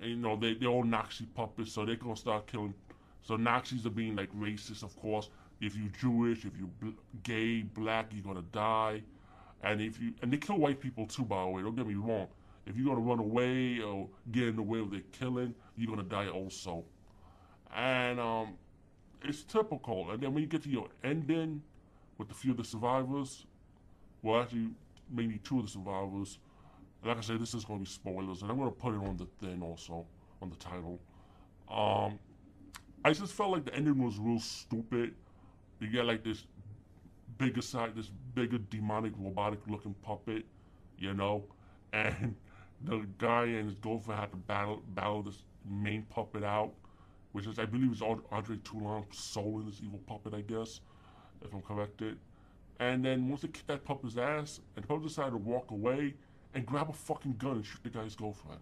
And, 0.00 0.10
you 0.10 0.16
know, 0.16 0.36
they, 0.36 0.54
they're 0.54 0.68
all 0.68 0.84
Nazi 0.84 1.26
puppets, 1.26 1.72
so 1.72 1.84
they're 1.84 1.96
going 1.96 2.14
to 2.14 2.20
start 2.20 2.46
killing. 2.46 2.74
So 3.22 3.36
Nazis 3.36 3.86
are 3.86 3.90
being, 3.90 4.16
like, 4.16 4.32
racist, 4.38 4.82
of 4.82 4.96
course. 5.00 5.28
If 5.60 5.74
you're 5.76 5.90
Jewish, 6.00 6.44
if 6.44 6.52
you're 6.56 6.68
bl- 6.80 6.98
gay, 7.22 7.62
black, 7.62 8.12
you're 8.12 8.22
going 8.22 8.36
to 8.36 8.50
die. 8.52 9.02
And 9.62 9.80
if 9.80 10.00
you 10.00 10.12
and 10.22 10.32
they 10.32 10.36
kill 10.36 10.58
white 10.58 10.80
people 10.80 11.06
too, 11.06 11.24
by 11.24 11.42
the 11.42 11.48
way. 11.48 11.62
Don't 11.62 11.74
get 11.74 11.86
me 11.86 11.94
wrong. 11.94 12.28
If 12.66 12.76
you're 12.76 12.94
gonna 12.94 13.06
run 13.06 13.18
away 13.18 13.80
or 13.80 14.08
get 14.30 14.44
in 14.44 14.56
the 14.56 14.62
way 14.62 14.78
of 14.78 14.90
their 14.90 15.02
killing, 15.12 15.54
you're 15.76 15.88
gonna 15.88 16.08
die 16.08 16.28
also. 16.28 16.84
And 17.74 18.20
um, 18.20 18.54
it's 19.22 19.42
typical. 19.42 20.10
And 20.10 20.22
then 20.22 20.32
when 20.34 20.42
you 20.42 20.48
get 20.48 20.62
to 20.64 20.68
your 20.68 20.88
ending 21.02 21.62
with 22.18 22.30
a 22.30 22.34
few 22.34 22.52
of 22.52 22.56
the 22.58 22.64
survivors, 22.64 23.46
well, 24.22 24.42
actually, 24.42 24.68
maybe 25.10 25.38
two 25.38 25.58
of 25.58 25.66
the 25.66 25.70
survivors. 25.70 26.38
Like 27.04 27.18
I 27.18 27.20
said, 27.20 27.40
this 27.40 27.54
is 27.54 27.64
gonna 27.64 27.80
be 27.80 27.86
spoilers, 27.86 28.42
and 28.42 28.50
I'm 28.50 28.58
gonna 28.58 28.70
put 28.70 28.94
it 28.94 28.98
on 28.98 29.16
the 29.16 29.26
thing 29.44 29.62
also 29.62 30.06
on 30.42 30.50
the 30.50 30.56
title. 30.56 30.98
Um, 31.70 32.18
I 33.04 33.12
just 33.12 33.32
felt 33.34 33.50
like 33.50 33.64
the 33.64 33.74
ending 33.74 34.02
was 34.02 34.18
real 34.18 34.40
stupid. 34.40 35.14
You 35.80 35.88
get 35.88 36.04
like 36.04 36.24
this 36.24 36.44
bigger 37.38 37.62
side, 37.62 37.94
this 37.94 38.10
bigger 38.34 38.58
demonic 38.58 39.12
robotic 39.16 39.60
looking 39.68 39.94
puppet, 40.02 40.44
you 40.98 41.14
know, 41.14 41.44
and 41.92 42.34
the 42.84 43.06
guy 43.18 43.44
and 43.44 43.66
his 43.66 43.74
girlfriend 43.76 44.20
had 44.20 44.30
to 44.32 44.36
battle 44.36 44.82
battle 44.94 45.22
this 45.22 45.42
main 45.68 46.02
puppet 46.10 46.42
out, 46.42 46.72
which 47.32 47.46
is 47.46 47.58
I 47.58 47.64
believe 47.64 47.92
is 47.92 48.02
Andre 48.02 48.56
Toulon's 48.64 49.18
soul 49.18 49.60
in 49.60 49.66
this 49.66 49.80
evil 49.82 50.00
puppet, 50.06 50.34
I 50.34 50.40
guess, 50.40 50.80
if 51.44 51.52
I'm 51.54 51.62
corrected. 51.62 52.18
And 52.80 53.04
then 53.04 53.28
once 53.28 53.42
they 53.42 53.48
kicked 53.48 53.66
that 53.68 53.84
puppet's 53.84 54.16
ass, 54.16 54.60
and 54.76 54.84
the 54.84 54.88
puppet 54.88 55.08
decided 55.08 55.30
to 55.30 55.38
walk 55.38 55.70
away 55.70 56.14
and 56.58 56.66
grab 56.66 56.90
a 56.90 56.92
fucking 56.92 57.36
gun 57.38 57.52
and 57.52 57.64
shoot 57.64 57.78
the 57.84 57.88
guy's 57.88 58.16
girlfriend. 58.16 58.58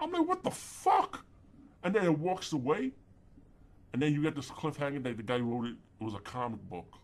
I'm 0.00 0.10
like, 0.10 0.26
what 0.26 0.42
the 0.42 0.50
fuck? 0.50 1.24
And 1.84 1.94
then 1.94 2.04
it 2.04 2.18
walks 2.18 2.52
away, 2.52 2.90
and 3.92 4.02
then 4.02 4.12
you 4.12 4.20
get 4.20 4.34
this 4.34 4.50
cliffhanger 4.50 5.00
that 5.04 5.16
the 5.16 5.22
guy 5.22 5.38
wrote 5.38 5.66
it, 5.66 5.76
it 6.00 6.04
was 6.04 6.14
a 6.14 6.18
comic 6.18 6.60
book. 6.68 6.98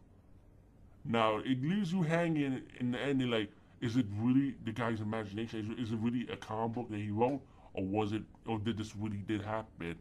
Now 1.05 1.39
it 1.39 1.63
leaves 1.63 1.93
you 1.93 2.03
hanging 2.03 2.61
in 2.81 2.91
the 2.91 2.99
ending. 2.99 3.31
Like, 3.31 3.53
is 3.81 3.97
it 3.97 4.07
really 4.19 4.57
the 4.65 4.73
guy's 4.73 5.01
imagination? 5.01 5.77
Is, 5.79 5.87
is 5.87 5.93
it 5.93 5.99
really 6.01 6.27
a 6.29 6.37
comic 6.37 6.75
book 6.75 6.91
that 6.91 6.99
he 6.99 7.11
wrote, 7.11 7.41
or 7.75 7.85
was 7.85 8.13
it, 8.13 8.23
or 8.47 8.59
did 8.59 8.79
this 8.79 8.97
really 8.97 9.23
did 9.29 9.43
happen? 9.43 9.95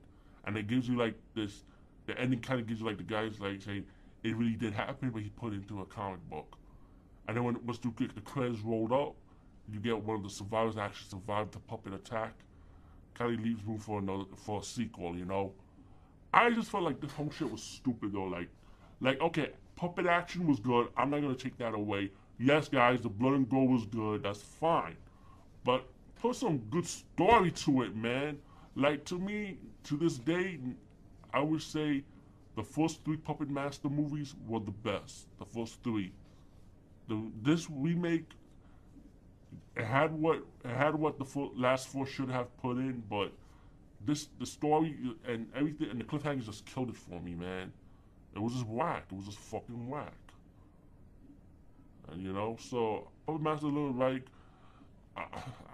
And 0.45 0.57
it 0.57 0.65
gives 0.65 0.89
you 0.89 0.97
like 0.97 1.13
this. 1.35 1.65
The 2.07 2.19
ending 2.19 2.39
kind 2.39 2.59
of 2.59 2.65
gives 2.65 2.79
you 2.79 2.87
like 2.87 2.97
the 2.97 3.03
guy's 3.03 3.39
like 3.39 3.61
saying 3.61 3.85
it 4.23 4.35
really 4.35 4.55
did 4.55 4.73
happen, 4.73 5.11
but 5.11 5.21
he 5.21 5.29
put 5.29 5.53
it 5.53 5.57
into 5.57 5.81
a 5.81 5.85
comic 5.85 6.27
book. 6.31 6.57
And 7.27 7.37
then 7.37 7.43
when 7.43 7.63
once 7.63 7.77
the, 7.77 7.91
the 8.15 8.21
credits 8.21 8.61
rolled 8.61 8.91
up, 8.91 9.13
you 9.71 9.79
get 9.79 10.01
one 10.01 10.17
of 10.17 10.23
the 10.23 10.29
survivors 10.29 10.75
that 10.75 10.81
actually 10.81 11.09
survived 11.09 11.53
the 11.53 11.59
puppet 11.59 11.93
attack. 11.93 12.33
Kind 13.13 13.35
of 13.35 13.45
leaves 13.45 13.63
room 13.65 13.79
for 13.79 13.99
another 13.99 14.25
for 14.35 14.61
a 14.61 14.63
sequel, 14.63 15.15
you 15.15 15.25
know. 15.25 15.53
I 16.33 16.51
just 16.51 16.69
felt 16.69 16.83
like 16.83 17.01
this 17.01 17.11
whole 17.11 17.31
shit 17.31 17.51
was 17.51 17.61
stupid 17.61 18.13
though. 18.13 18.25
Like, 18.25 18.49
like 19.01 19.19
okay, 19.21 19.51
puppet 19.75 20.05
action 20.05 20.47
was 20.47 20.59
good. 20.59 20.87
I'm 20.95 21.09
not 21.09 21.21
gonna 21.21 21.35
take 21.35 21.57
that 21.57 21.73
away. 21.73 22.11
Yes, 22.37 22.69
guys, 22.69 23.01
the 23.01 23.09
blood 23.09 23.33
and 23.33 23.49
gore 23.49 23.67
was 23.67 23.85
good. 23.85 24.23
That's 24.23 24.41
fine, 24.41 24.95
but 25.65 25.85
put 26.21 26.35
some 26.35 26.59
good 26.69 26.85
story 26.85 27.51
to 27.51 27.81
it, 27.83 27.95
man. 27.95 28.37
Like 28.75 29.03
to 29.05 29.19
me, 29.19 29.57
to 29.85 29.97
this 29.97 30.17
day, 30.17 30.59
I 31.33 31.41
would 31.41 31.61
say 31.61 32.03
the 32.55 32.63
first 32.63 33.03
three 33.03 33.17
Puppet 33.17 33.49
Master 33.49 33.89
movies 33.89 34.35
were 34.47 34.59
the 34.59 34.71
best. 34.71 35.27
The 35.37 35.45
first 35.45 35.81
three. 35.83 36.11
The 37.07 37.21
this 37.41 37.67
remake 37.69 38.31
it 39.79 39.85
had 39.85 40.11
what 40.11 40.43
it 40.65 40.75
had 40.75 40.95
what 40.95 41.17
the 41.17 41.25
fo- 41.25 41.51
last 41.55 41.87
four 41.87 42.05
should 42.05 42.29
have 42.29 42.55
put 42.57 42.77
in, 42.77 43.01
but 43.09 43.31
this 44.05 44.27
the 44.39 44.45
story 44.45 44.95
and 45.25 45.47
everything 45.55 45.89
and 45.89 45.99
the 45.99 46.03
cliffhanger 46.03 46.43
just 46.45 46.65
killed 46.65 46.89
it 46.89 46.97
for 46.97 47.19
me, 47.21 47.33
man. 47.33 47.71
It 48.35 48.39
was 48.39 48.53
just 48.53 48.67
whack. 48.67 49.05
It 49.11 49.15
was 49.15 49.25
just 49.25 49.39
fucking 49.39 49.89
whack. 49.89 50.13
And 52.11 52.21
you 52.21 52.33
know, 52.33 52.57
so 52.59 53.09
Puppet 53.25 53.41
Master 53.41 53.67
Little 53.67 53.93
Reich, 53.93 54.23
I, 55.15 55.23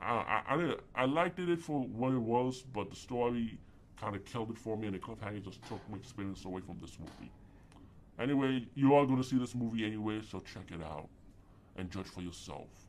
I, 0.01 0.43
I, 0.47 0.75
I 0.95 1.05
liked 1.05 1.39
it 1.39 1.59
for 1.59 1.81
what 1.81 2.13
it 2.13 2.21
was, 2.21 2.61
but 2.61 2.89
the 2.89 2.95
story 2.95 3.57
kind 3.99 4.15
of 4.15 4.23
killed 4.25 4.51
it 4.51 4.57
for 4.57 4.77
me, 4.77 4.87
and 4.87 4.95
the 4.95 4.99
cliffhanger 4.99 5.43
just 5.43 5.63
took 5.63 5.79
my 5.89 5.97
experience 5.97 6.45
away 6.45 6.61
from 6.61 6.77
this 6.79 6.97
movie. 6.99 7.31
Anyway, 8.19 8.67
you 8.75 8.93
are 8.93 9.05
going 9.05 9.21
to 9.21 9.27
see 9.27 9.37
this 9.37 9.55
movie 9.55 9.85
anyway, 9.85 10.21
so 10.29 10.39
check 10.39 10.71
it 10.71 10.83
out 10.83 11.09
and 11.75 11.89
judge 11.89 12.07
for 12.07 12.21
yourself. 12.21 12.84